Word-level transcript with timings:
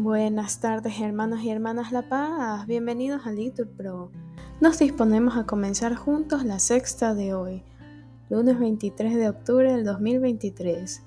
Buenas 0.00 0.60
tardes 0.60 1.00
hermanos 1.00 1.42
y 1.42 1.50
hermanas 1.50 1.90
La 1.90 2.08
Paz, 2.08 2.68
bienvenidos 2.68 3.26
a 3.26 3.32
Litur 3.32 3.66
Pro. 3.66 4.12
Nos 4.60 4.78
disponemos 4.78 5.36
a 5.36 5.44
comenzar 5.44 5.96
juntos 5.96 6.44
la 6.44 6.60
sexta 6.60 7.16
de 7.16 7.34
hoy, 7.34 7.64
lunes 8.30 8.60
23 8.60 9.16
de 9.16 9.28
octubre 9.28 9.72
del 9.72 9.84
2023, 9.84 11.02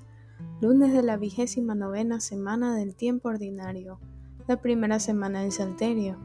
lunes 0.60 0.92
de 0.92 1.04
la 1.04 1.16
vigésima 1.16 1.74
novena 1.74 2.20
semana 2.20 2.76
del 2.76 2.94
tiempo 2.94 3.30
ordinario, 3.30 3.98
la 4.46 4.62
primera 4.62 5.00
semana 5.00 5.40
del 5.40 5.54
Salterio. 5.54 6.18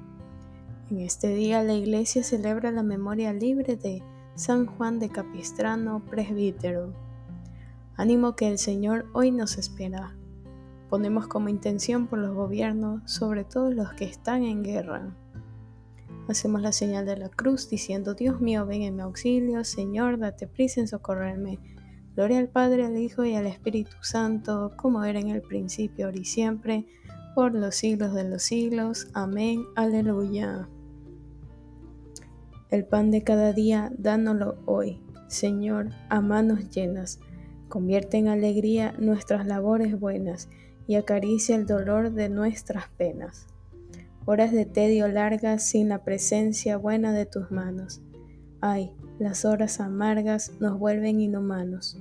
En 0.90 0.98
este 0.98 1.28
día 1.36 1.62
la 1.62 1.74
iglesia 1.74 2.24
celebra 2.24 2.72
la 2.72 2.82
memoria 2.82 3.32
libre 3.32 3.76
de 3.76 4.02
San 4.34 4.66
Juan 4.66 4.98
de 4.98 5.08
Capistrano, 5.08 6.04
presbítero. 6.10 6.92
Ánimo 7.94 8.34
que 8.34 8.48
el 8.48 8.58
Señor 8.58 9.06
hoy 9.12 9.30
nos 9.30 9.56
espera. 9.56 10.16
Ponemos 10.88 11.26
como 11.26 11.48
intención 11.48 12.06
por 12.06 12.18
los 12.18 12.34
gobiernos, 12.34 13.10
sobre 13.10 13.44
todo 13.44 13.70
los 13.70 13.92
que 13.94 14.04
están 14.04 14.44
en 14.44 14.62
guerra. 14.62 15.16
Hacemos 16.28 16.60
la 16.60 16.72
señal 16.72 17.06
de 17.06 17.16
la 17.16 17.28
cruz 17.28 17.68
diciendo, 17.68 18.14
Dios 18.14 18.40
mío, 18.40 18.66
ven 18.66 18.82
en 18.82 18.96
mi 18.96 19.02
auxilio, 19.02 19.64
Señor, 19.64 20.18
date 20.18 20.46
prisa 20.46 20.80
en 20.80 20.88
socorrerme. 20.88 21.60
Gloria 22.16 22.38
al 22.38 22.48
Padre, 22.48 22.84
al 22.84 22.96
Hijo 22.96 23.24
y 23.24 23.34
al 23.34 23.46
Espíritu 23.46 23.96
Santo, 24.00 24.72
como 24.76 25.04
era 25.04 25.20
en 25.20 25.28
el 25.28 25.42
principio, 25.42 26.06
ahora 26.06 26.18
y 26.18 26.24
siempre, 26.24 26.86
por 27.34 27.54
los 27.54 27.74
siglos 27.76 28.14
de 28.14 28.28
los 28.28 28.42
siglos. 28.42 29.08
Amén. 29.12 29.64
Aleluya. 29.76 30.68
El 32.70 32.84
pan 32.86 33.10
de 33.10 33.22
cada 33.22 33.52
día, 33.52 33.92
dánoslo 33.96 34.56
hoy, 34.64 35.00
Señor, 35.28 35.90
a 36.08 36.20
manos 36.20 36.70
llenas. 36.70 37.20
Convierte 37.76 38.16
en 38.16 38.28
alegría 38.28 38.94
nuestras 38.98 39.46
labores 39.46 40.00
buenas 40.00 40.48
y 40.86 40.94
acaricia 40.94 41.54
el 41.56 41.66
dolor 41.66 42.10
de 42.10 42.30
nuestras 42.30 42.88
penas. 42.88 43.48
Horas 44.24 44.50
de 44.50 44.64
tedio 44.64 45.08
largas 45.08 45.62
sin 45.62 45.90
la 45.90 46.02
presencia 46.02 46.78
buena 46.78 47.12
de 47.12 47.26
tus 47.26 47.50
manos. 47.50 48.00
Ay, 48.62 48.92
las 49.18 49.44
horas 49.44 49.78
amargas 49.78 50.52
nos 50.58 50.78
vuelven 50.78 51.20
inhumanos. 51.20 51.98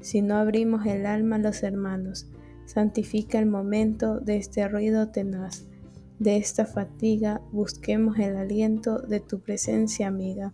Si 0.00 0.22
no 0.22 0.38
abrimos 0.38 0.86
el 0.86 1.06
alma 1.06 1.36
a 1.36 1.38
los 1.38 1.62
hermanos, 1.62 2.26
santifica 2.66 3.38
el 3.38 3.46
momento 3.46 4.18
de 4.18 4.38
este 4.38 4.66
ruido 4.66 5.10
tenaz 5.10 5.68
de 6.18 6.36
esta 6.36 6.66
fatiga 6.66 7.40
busquemos 7.52 8.18
el 8.18 8.36
aliento 8.36 8.98
de 8.98 9.20
tu 9.20 9.38
presencia 9.38 10.08
amiga, 10.08 10.52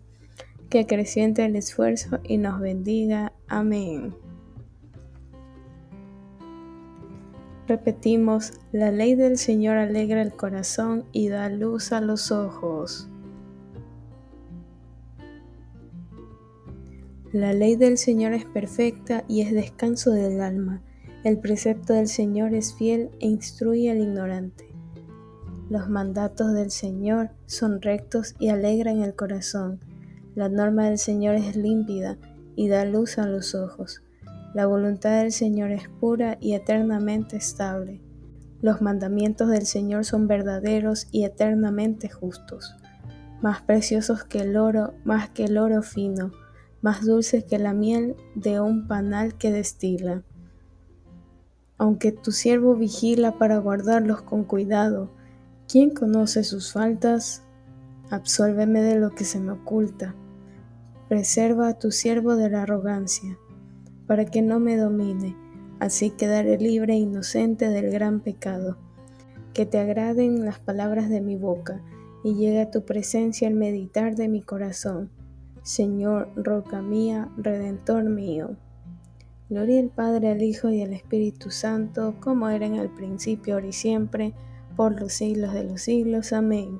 que 0.69 0.81
acreciente 0.81 1.43
el 1.43 1.55
esfuerzo 1.55 2.19
y 2.23 2.37
nos 2.37 2.59
bendiga. 2.59 3.33
Amén. 3.47 4.13
Repetimos, 7.69 8.53
la 8.71 8.89
ley 8.89 9.13
del 9.13 9.37
Señor 9.37 9.77
alegra 9.77 10.23
el 10.23 10.33
corazón 10.33 11.05
y 11.11 11.29
da 11.29 11.49
luz 11.49 11.91
a 11.91 12.01
los 12.01 12.31
ojos. 12.31 13.07
La 17.31 17.53
ley 17.53 17.75
del 17.75 17.99
Señor 17.99 18.33
es 18.33 18.45
perfecta 18.45 19.23
y 19.27 19.41
es 19.41 19.53
descanso 19.53 20.09
del 20.09 20.41
alma. 20.41 20.81
El 21.23 21.37
precepto 21.37 21.93
del 21.93 22.07
Señor 22.07 22.55
es 22.55 22.73
fiel 22.73 23.11
e 23.19 23.27
instruye 23.27 23.91
al 23.91 23.99
ignorante. 23.99 24.67
Los 25.69 25.89
mandatos 25.89 26.53
del 26.53 26.71
Señor 26.71 27.29
son 27.45 27.83
rectos 27.83 28.33
y 28.39 28.49
alegran 28.49 29.03
el 29.03 29.13
corazón. 29.13 29.79
La 30.33 30.49
norma 30.49 30.89
del 30.89 30.97
Señor 30.97 31.35
es 31.35 31.55
límpida 31.55 32.17
y 32.55 32.67
da 32.67 32.83
luz 32.85 33.19
a 33.19 33.27
los 33.27 33.53
ojos. 33.53 34.01
La 34.53 34.65
voluntad 34.65 35.21
del 35.21 35.31
Señor 35.31 35.71
es 35.71 35.87
pura 35.87 36.37
y 36.39 36.53
eternamente 36.53 37.37
estable. 37.37 38.01
Los 38.61 38.81
mandamientos 38.81 39.49
del 39.49 39.65
Señor 39.65 40.05
son 40.05 40.27
verdaderos 40.27 41.07
y 41.11 41.23
eternamente 41.23 42.09
justos. 42.09 42.75
Más 43.41 43.61
preciosos 43.61 44.23
que 44.23 44.39
el 44.39 44.57
oro, 44.57 44.93
más 45.03 45.29
que 45.29 45.45
el 45.45 45.57
oro 45.57 45.81
fino, 45.81 46.31
más 46.81 47.05
dulces 47.05 47.43
que 47.43 47.59
la 47.59 47.73
miel 47.73 48.15
de 48.35 48.59
un 48.59 48.87
panal 48.87 49.37
que 49.37 49.51
destila. 49.51 50.23
Aunque 51.77 52.11
tu 52.11 52.31
siervo 52.31 52.75
vigila 52.75 53.37
para 53.37 53.57
guardarlos 53.59 54.21
con 54.21 54.43
cuidado, 54.43 55.11
¿Quién 55.71 55.91
conoce 55.91 56.43
sus 56.43 56.73
faltas? 56.73 57.43
Absuélveme 58.09 58.81
de 58.81 58.95
lo 58.95 59.11
que 59.11 59.23
se 59.23 59.39
me 59.39 59.51
oculta. 59.51 60.15
Preserva 61.07 61.67
a 61.67 61.77
tu 61.77 61.91
siervo 61.91 62.35
de 62.35 62.49
la 62.49 62.63
arrogancia, 62.63 63.37
para 64.09 64.25
que 64.25 64.41
no 64.41 64.59
me 64.59 64.75
domine, 64.75 65.35
así 65.79 66.09
quedaré 66.09 66.57
libre 66.57 66.95
e 66.95 66.97
inocente 66.97 67.69
del 67.69 67.91
gran 67.91 68.21
pecado. 68.21 68.75
Que 69.53 69.67
te 69.67 69.77
agraden 69.77 70.43
las 70.43 70.57
palabras 70.57 71.09
de 71.09 71.21
mi 71.21 71.35
boca, 71.35 71.83
y 72.23 72.33
llegue 72.33 72.61
a 72.61 72.71
tu 72.71 72.85
presencia 72.85 73.47
el 73.47 73.53
meditar 73.53 74.15
de 74.15 74.27
mi 74.27 74.41
corazón. 74.41 75.11
Señor, 75.61 76.31
roca 76.35 76.81
mía, 76.81 77.29
redentor 77.37 78.05
mío. 78.05 78.57
Gloria 79.47 79.79
al 79.79 79.89
Padre, 79.89 80.31
al 80.31 80.41
Hijo 80.41 80.71
y 80.71 80.81
al 80.81 80.93
Espíritu 80.93 81.51
Santo, 81.51 82.15
como 82.19 82.49
era 82.49 82.65
en 82.65 82.77
el 82.77 82.89
principio, 82.89 83.53
ahora 83.53 83.67
y 83.67 83.73
siempre, 83.73 84.33
por 84.75 84.99
los 84.99 85.13
siglos 85.13 85.53
de 85.53 85.65
los 85.65 85.81
siglos. 85.81 86.33
Amén. 86.33 86.79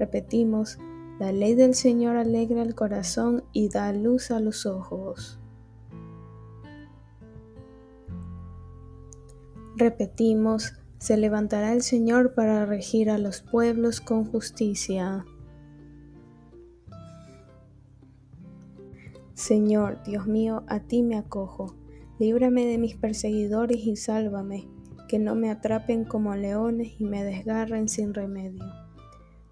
Repetimos, 0.00 0.80
la 1.20 1.30
ley 1.30 1.54
del 1.54 1.76
Señor 1.76 2.16
alegra 2.16 2.62
el 2.62 2.74
corazón 2.74 3.44
y 3.52 3.68
da 3.68 3.92
luz 3.92 4.32
a 4.32 4.40
los 4.40 4.66
ojos. 4.66 5.39
Repetimos, 9.76 10.74
se 10.98 11.16
levantará 11.16 11.72
el 11.72 11.82
Señor 11.82 12.34
para 12.34 12.66
regir 12.66 13.10
a 13.10 13.18
los 13.18 13.40
pueblos 13.40 14.00
con 14.00 14.24
justicia. 14.24 15.24
Señor, 19.34 20.02
Dios 20.04 20.26
mío, 20.26 20.64
a 20.66 20.80
ti 20.80 21.02
me 21.02 21.16
acojo. 21.16 21.74
Líbrame 22.18 22.66
de 22.66 22.76
mis 22.76 22.96
perseguidores 22.96 23.78
y 23.78 23.96
sálvame 23.96 24.68
que 25.08 25.18
no 25.18 25.34
me 25.34 25.50
atrapen 25.50 26.04
como 26.04 26.36
leones 26.36 27.00
y 27.00 27.04
me 27.04 27.24
desgarren 27.24 27.88
sin 27.88 28.12
remedio. 28.12 28.64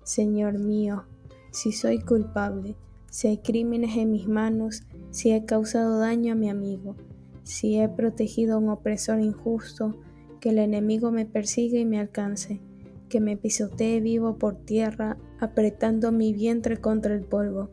Señor 0.04 0.58
mío, 0.58 1.04
si 1.50 1.72
soy 1.72 2.00
culpable, 2.00 2.76
si 3.10 3.28
hay 3.28 3.38
crímenes 3.38 3.96
en 3.96 4.12
mis 4.12 4.28
manos, 4.28 4.82
si 5.10 5.32
he 5.32 5.44
causado 5.46 5.98
daño 5.98 6.34
a 6.34 6.36
mi 6.36 6.48
amigo, 6.48 6.94
si 7.42 7.78
he 7.78 7.88
protegido 7.88 8.54
a 8.54 8.58
un 8.58 8.68
opresor 8.68 9.20
injusto, 9.20 9.96
que 10.40 10.50
el 10.50 10.58
enemigo 10.58 11.10
me 11.10 11.26
persiga 11.26 11.78
y 11.78 11.84
me 11.84 11.98
alcance, 11.98 12.60
que 13.08 13.20
me 13.20 13.36
pisotee 13.36 14.00
vivo 14.00 14.38
por 14.38 14.56
tierra, 14.56 15.16
apretando 15.40 16.12
mi 16.12 16.32
vientre 16.32 16.78
contra 16.78 17.14
el 17.14 17.22
polvo. 17.22 17.70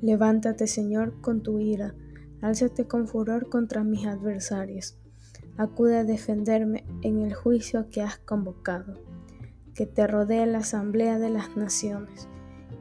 Levántate, 0.00 0.66
Señor, 0.66 1.20
con 1.20 1.42
tu 1.42 1.60
ira, 1.60 1.94
álzate 2.40 2.86
con 2.86 3.08
furor 3.08 3.48
contra 3.48 3.84
mis 3.84 4.06
adversarios 4.06 4.98
acude 5.56 5.98
a 5.98 6.04
defenderme 6.04 6.84
en 7.02 7.20
el 7.20 7.34
juicio 7.34 7.88
que 7.90 8.02
has 8.02 8.18
convocado, 8.18 9.00
que 9.74 9.86
te 9.86 10.06
rodee 10.06 10.46
la 10.46 10.58
asamblea 10.58 11.18
de 11.18 11.30
las 11.30 11.56
naciones, 11.56 12.28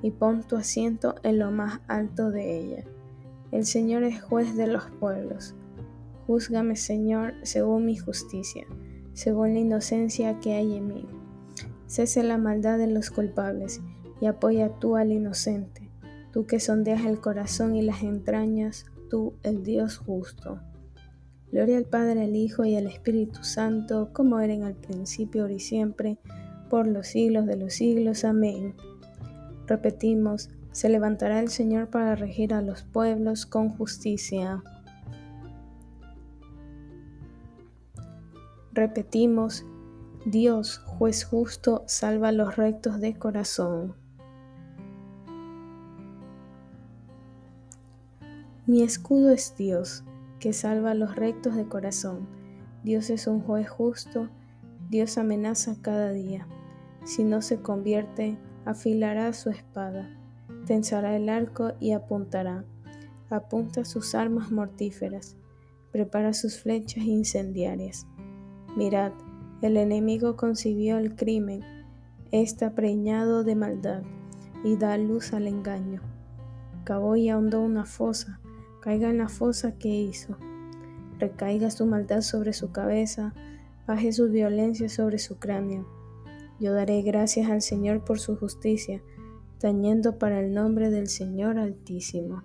y 0.02 0.12
pon 0.12 0.44
tu 0.44 0.56
asiento 0.58 1.16
en 1.24 1.40
lo 1.40 1.52
más 1.52 1.82
alto 1.88 2.30
de 2.30 2.60
ella. 2.60 2.84
El 3.52 3.66
Señor 3.66 4.04
es 4.04 4.22
juez 4.22 4.56
de 4.56 4.68
los 4.68 4.86
pueblos. 5.00 5.56
Júzgame, 6.26 6.76
Señor, 6.76 7.34
según 7.44 7.86
mi 7.86 7.98
justicia, 7.98 8.66
según 9.14 9.54
la 9.54 9.60
inocencia 9.60 10.40
que 10.40 10.54
hay 10.54 10.76
en 10.76 10.88
mí. 10.88 11.06
Cese 11.88 12.24
la 12.24 12.38
maldad 12.38 12.78
de 12.78 12.88
los 12.88 13.10
culpables 13.10 13.82
y 14.20 14.26
apoya 14.26 14.70
tú 14.80 14.96
al 14.96 15.12
inocente, 15.12 15.90
tú 16.32 16.46
que 16.46 16.60
sondeas 16.60 17.06
el 17.06 17.20
corazón 17.20 17.76
y 17.76 17.82
las 17.82 18.04
entrañas, 18.04 18.86
tú 19.10 19.34
el 19.44 19.64
Dios 19.64 19.98
justo. 19.98 20.60
Gloria 21.52 21.78
al 21.78 21.86
Padre, 21.86 22.24
al 22.24 22.36
Hijo 22.36 22.66
y 22.66 22.76
al 22.76 22.88
Espíritu 22.88 23.44
Santo, 23.44 24.10
como 24.12 24.40
era 24.40 24.54
en 24.54 24.64
el 24.64 24.74
principio, 24.74 25.44
ahora 25.44 25.54
y 25.54 25.60
siempre, 25.60 26.18
por 26.70 26.88
los 26.88 27.08
siglos 27.08 27.46
de 27.46 27.58
los 27.58 27.74
siglos. 27.74 28.24
Amén. 28.24 28.74
Repetimos, 29.68 30.50
se 30.72 30.90
levantará 30.90 31.40
el 31.40 31.50
Señor 31.50 31.90
para 31.90 32.16
regir 32.16 32.56
a 32.56 32.64
los 32.64 32.82
pueblos 32.82 33.46
con 33.46 33.70
justicia. 33.70 34.64
Repetimos, 38.74 39.68
Dios, 40.26 40.80
juez 40.80 41.26
justo, 41.26 41.84
salva 41.86 42.30
a 42.30 42.32
los 42.32 42.56
rectos 42.56 43.00
de 43.00 43.14
corazón. 43.14 43.94
Mi 48.66 48.82
escudo 48.82 49.30
es 49.30 49.56
Dios 49.56 50.04
que 50.40 50.54
salva 50.54 50.92
a 50.92 50.96
los 50.96 51.16
rectos 51.16 51.56
de 51.56 51.68
corazón. 51.68 52.28
Dios 52.84 53.12
es 53.12 53.28
un 53.28 53.42
juez 53.42 53.70
justo, 53.70 54.30
Dios 54.90 55.20
amenaza 55.20 55.76
cada 55.84 56.12
día. 56.12 56.48
Si 57.06 57.24
no 57.24 57.44
se 57.44 57.62
convierte, 57.62 58.40
afilará 58.66 59.34
su 59.34 59.52
espada, 59.52 60.10
tensará 60.66 61.16
el 61.16 61.30
arco 61.30 61.74
y 61.80 61.92
apuntará. 61.92 62.66
Apunta 63.30 63.86
sus 63.86 64.16
armas 64.16 64.52
mortíferas, 64.52 65.38
prepara 65.92 66.34
sus 66.34 66.60
flechas 66.60 67.04
incendiarias. 67.04 68.08
Mirad, 68.76 69.12
El 69.62 69.78
enemigo 69.78 70.36
concibió 70.36 70.98
el 70.98 71.16
crimen, 71.16 71.62
está 72.32 72.74
preñado 72.74 73.44
de 73.44 73.56
maldad 73.56 74.02
y 74.64 74.78
da 74.78 74.98
luz 74.98 75.34
al 75.34 75.48
engaño. 75.48 76.02
Cavó 76.84 77.16
y 77.16 77.30
ahondó 77.30 77.62
una 77.62 77.86
fosa, 77.86 78.40
caiga 78.82 79.10
en 79.10 79.20
la 79.20 79.30
fosa 79.30 79.78
que 79.78 79.90
hizo. 79.90 80.38
Recaiga 81.20 81.70
su 81.70 81.86
maldad 81.86 82.22
sobre 82.22 82.52
su 82.54 82.72
cabeza, 82.72 83.34
baje 83.86 84.12
su 84.12 84.30
violencia 84.30 84.90
sobre 84.90 85.20
su 85.20 85.38
cráneo. 85.38 85.86
Yo 86.60 86.74
daré 86.74 87.02
gracias 87.04 87.50
al 87.50 87.62
Señor 87.62 88.04
por 88.04 88.20
su 88.20 88.36
justicia, 88.36 89.02
tañendo 89.60 90.18
para 90.18 90.40
el 90.40 90.54
nombre 90.54 90.90
del 90.90 91.08
Señor 91.08 91.60
Altísimo. 91.60 92.42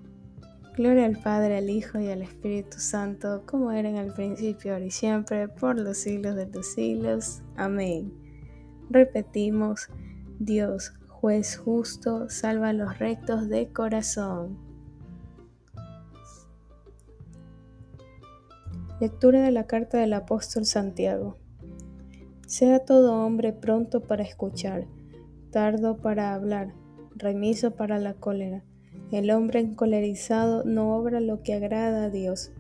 Gloria 0.79 1.07
al 1.07 1.19
Padre, 1.19 1.57
al 1.57 1.71
Hijo 1.71 1.99
y 1.99 2.07
al 2.07 2.23
Espíritu 2.23 2.79
Santo, 2.79 3.43
como 3.47 3.73
era 3.73 3.89
en 3.89 3.97
el 3.97 4.13
principio, 4.13 4.75
ahora 4.75 4.85
y 4.85 4.93
siempre, 4.93 5.49
por 5.49 5.77
los 5.77 5.99
siglos 5.99 6.37
de 6.37 6.47
los 6.47 6.73
siglos. 6.73 7.43
Amén. 7.57 8.13
Repetimos, 8.89 9.89
Dios, 10.39 10.93
juez 11.09 11.57
justo, 11.57 12.31
salva 12.31 12.69
a 12.69 12.73
los 12.73 12.97
rectos 13.01 13.49
de 13.49 13.73
corazón. 13.73 14.57
Lectura 19.01 19.43
de 19.43 19.51
la 19.51 19.67
carta 19.67 19.99
del 19.99 20.13
apóstol 20.13 20.65
Santiago. 20.65 21.39
Sea 22.47 22.85
todo 22.85 23.27
hombre 23.27 23.53
pronto 23.53 24.01
para 24.01 24.23
escuchar, 24.23 24.87
tardo 25.51 25.97
para 25.97 26.35
hablar, 26.35 26.73
remiso 27.17 27.73
para 27.73 27.99
la 27.99 28.15
cólera. 28.15 28.63
El 29.11 29.31
hombre 29.31 29.61
encolerizado 29.61 30.65
no 30.65 30.97
obra 30.97 31.21
lo 31.21 31.43
que 31.43 31.55
agrada 31.55 32.05
a 32.05 32.11
Dios. 32.11 32.51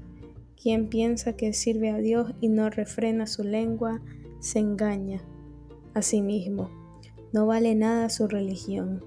Quien 0.60 0.88
piensa 0.88 1.34
que 1.34 1.52
sirve 1.52 1.90
a 1.90 1.98
Dios 1.98 2.32
y 2.40 2.48
no 2.48 2.70
refrena 2.70 3.26
su 3.26 3.44
lengua, 3.44 4.00
se 4.40 4.58
engaña 4.58 5.20
a 5.94 6.02
sí 6.02 6.22
mismo. 6.22 6.70
No 7.32 7.46
vale 7.46 7.74
nada 7.74 8.08
su 8.08 8.26
religión. 8.28 9.04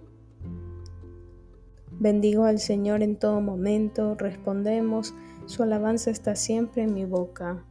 Bendigo 1.92 2.46
al 2.46 2.60
Señor 2.60 3.04
en 3.04 3.16
todo 3.16 3.42
momento, 3.42 4.16
respondemos, 4.16 5.14
su 5.46 5.64
alabanza 5.64 6.12
está 6.12 6.36
siempre 6.36 6.84
en 6.84 6.94
mi 6.94 7.06
boca. 7.06 7.64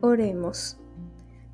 Oremos. 0.00 0.78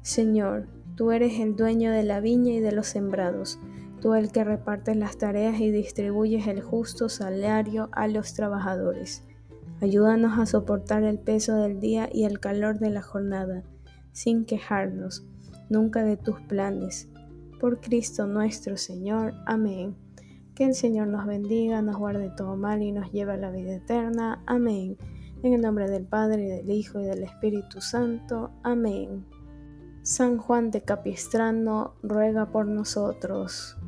Señor, 0.02 0.68
tú 0.96 1.12
eres 1.12 1.40
el 1.40 1.56
dueño 1.56 1.90
de 1.90 2.02
la 2.02 2.20
viña 2.20 2.52
y 2.52 2.60
de 2.60 2.72
los 2.72 2.86
sembrados, 2.86 3.58
tú 4.04 4.12
el 4.12 4.30
que 4.30 4.44
repartes 4.44 4.98
las 4.98 5.16
tareas 5.16 5.58
y 5.60 5.70
distribuyes 5.70 6.46
el 6.46 6.60
justo 6.60 7.08
salario 7.08 7.88
a 7.92 8.06
los 8.06 8.34
trabajadores. 8.34 9.24
Ayúdanos 9.80 10.38
a 10.38 10.44
soportar 10.44 11.04
el 11.04 11.18
peso 11.18 11.56
del 11.56 11.80
día 11.80 12.10
y 12.12 12.24
el 12.24 12.38
calor 12.38 12.78
de 12.78 12.90
la 12.90 13.00
jornada 13.00 13.62
sin 14.12 14.44
quejarnos 14.44 15.26
nunca 15.70 16.04
de 16.04 16.18
tus 16.18 16.38
planes. 16.42 17.08
Por 17.58 17.80
Cristo 17.80 18.26
nuestro 18.26 18.76
Señor. 18.76 19.32
Amén. 19.46 19.96
Que 20.54 20.64
el 20.64 20.74
Señor 20.74 21.08
nos 21.08 21.24
bendiga, 21.24 21.80
nos 21.80 21.96
guarde 21.96 22.30
todo 22.36 22.58
mal 22.58 22.82
y 22.82 22.92
nos 22.92 23.10
lleve 23.10 23.32
a 23.32 23.38
la 23.38 23.50
vida 23.50 23.76
eterna. 23.76 24.42
Amén. 24.44 24.98
En 25.42 25.54
el 25.54 25.62
nombre 25.62 25.88
del 25.88 26.04
Padre, 26.04 26.44
y 26.44 26.48
del 26.48 26.70
Hijo, 26.70 27.00
y 27.00 27.04
del 27.04 27.22
Espíritu 27.22 27.80
Santo. 27.80 28.50
Amén. 28.62 29.24
San 30.02 30.36
Juan 30.36 30.70
de 30.70 30.82
Capistrano 30.82 31.94
ruega 32.02 32.50
por 32.50 32.66
nosotros. 32.66 33.78